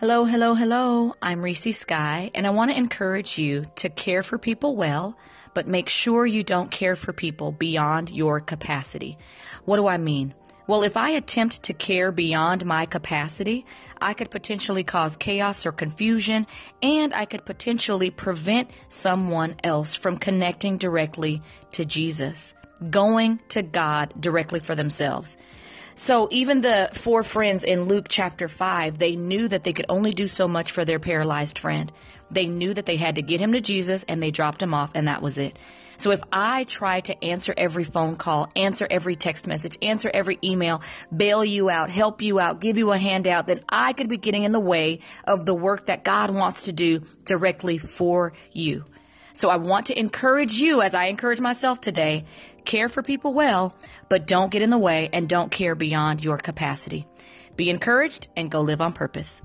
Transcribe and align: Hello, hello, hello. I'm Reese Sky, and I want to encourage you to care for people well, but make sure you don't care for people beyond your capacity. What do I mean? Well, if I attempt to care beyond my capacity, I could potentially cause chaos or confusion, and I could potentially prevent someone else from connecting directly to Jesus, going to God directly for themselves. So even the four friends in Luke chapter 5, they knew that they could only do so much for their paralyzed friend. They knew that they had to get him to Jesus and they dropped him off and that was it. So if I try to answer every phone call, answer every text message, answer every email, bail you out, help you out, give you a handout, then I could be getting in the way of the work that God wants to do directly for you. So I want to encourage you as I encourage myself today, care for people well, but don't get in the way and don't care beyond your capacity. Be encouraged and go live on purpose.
Hello, 0.00 0.24
hello, 0.24 0.54
hello. 0.54 1.14
I'm 1.20 1.42
Reese 1.42 1.78
Sky, 1.78 2.30
and 2.34 2.46
I 2.46 2.50
want 2.50 2.70
to 2.70 2.76
encourage 2.78 3.36
you 3.36 3.66
to 3.74 3.90
care 3.90 4.22
for 4.22 4.38
people 4.38 4.74
well, 4.74 5.14
but 5.52 5.68
make 5.68 5.90
sure 5.90 6.24
you 6.24 6.42
don't 6.42 6.70
care 6.70 6.96
for 6.96 7.12
people 7.12 7.52
beyond 7.52 8.08
your 8.08 8.40
capacity. 8.40 9.18
What 9.66 9.76
do 9.76 9.86
I 9.86 9.98
mean? 9.98 10.32
Well, 10.66 10.84
if 10.84 10.96
I 10.96 11.10
attempt 11.10 11.64
to 11.64 11.74
care 11.74 12.12
beyond 12.12 12.64
my 12.64 12.86
capacity, 12.86 13.66
I 14.00 14.14
could 14.14 14.30
potentially 14.30 14.84
cause 14.84 15.18
chaos 15.18 15.66
or 15.66 15.72
confusion, 15.72 16.46
and 16.80 17.12
I 17.12 17.26
could 17.26 17.44
potentially 17.44 18.08
prevent 18.08 18.70
someone 18.88 19.56
else 19.62 19.94
from 19.94 20.16
connecting 20.16 20.78
directly 20.78 21.42
to 21.72 21.84
Jesus, 21.84 22.54
going 22.88 23.38
to 23.50 23.60
God 23.60 24.14
directly 24.18 24.60
for 24.60 24.74
themselves. 24.74 25.36
So 25.94 26.28
even 26.30 26.60
the 26.60 26.90
four 26.94 27.22
friends 27.22 27.64
in 27.64 27.84
Luke 27.84 28.06
chapter 28.08 28.48
5, 28.48 28.98
they 28.98 29.16
knew 29.16 29.48
that 29.48 29.64
they 29.64 29.72
could 29.72 29.86
only 29.88 30.12
do 30.12 30.28
so 30.28 30.48
much 30.48 30.70
for 30.72 30.84
their 30.84 30.98
paralyzed 30.98 31.58
friend. 31.58 31.92
They 32.30 32.46
knew 32.46 32.72
that 32.74 32.86
they 32.86 32.96
had 32.96 33.16
to 33.16 33.22
get 33.22 33.40
him 33.40 33.52
to 33.52 33.60
Jesus 33.60 34.04
and 34.08 34.22
they 34.22 34.30
dropped 34.30 34.62
him 34.62 34.72
off 34.72 34.92
and 34.94 35.08
that 35.08 35.22
was 35.22 35.36
it. 35.38 35.58
So 36.00 36.12
if 36.12 36.22
I 36.32 36.64
try 36.64 37.00
to 37.00 37.24
answer 37.24 37.52
every 37.54 37.84
phone 37.84 38.16
call, 38.16 38.50
answer 38.56 38.86
every 38.90 39.16
text 39.16 39.46
message, 39.46 39.76
answer 39.82 40.10
every 40.12 40.38
email, 40.42 40.80
bail 41.14 41.44
you 41.44 41.68
out, 41.68 41.90
help 41.90 42.22
you 42.22 42.40
out, 42.40 42.58
give 42.60 42.78
you 42.78 42.92
a 42.92 42.96
handout, 42.96 43.46
then 43.46 43.60
I 43.68 43.92
could 43.92 44.08
be 44.08 44.16
getting 44.16 44.44
in 44.44 44.52
the 44.52 44.60
way 44.60 45.00
of 45.24 45.44
the 45.44 45.54
work 45.54 45.86
that 45.86 46.02
God 46.02 46.30
wants 46.30 46.62
to 46.62 46.72
do 46.72 47.02
directly 47.24 47.76
for 47.76 48.32
you. 48.50 48.86
So 49.32 49.48
I 49.48 49.56
want 49.56 49.86
to 49.86 49.98
encourage 49.98 50.54
you 50.54 50.82
as 50.82 50.94
I 50.94 51.06
encourage 51.06 51.40
myself 51.40 51.80
today, 51.80 52.24
care 52.64 52.88
for 52.88 53.02
people 53.02 53.32
well, 53.32 53.74
but 54.08 54.26
don't 54.26 54.50
get 54.50 54.62
in 54.62 54.70
the 54.70 54.78
way 54.78 55.08
and 55.12 55.28
don't 55.28 55.50
care 55.50 55.74
beyond 55.74 56.24
your 56.24 56.38
capacity. 56.38 57.06
Be 57.56 57.70
encouraged 57.70 58.28
and 58.36 58.50
go 58.50 58.60
live 58.60 58.80
on 58.80 58.92
purpose. 58.92 59.42